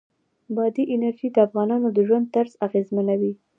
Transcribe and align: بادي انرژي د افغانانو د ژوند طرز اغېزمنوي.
بادي 0.55 0.83
انرژي 0.93 1.27
د 1.31 1.37
افغانانو 1.47 1.87
د 1.95 1.97
ژوند 2.07 2.25
طرز 2.35 2.51
اغېزمنوي. 2.67 3.33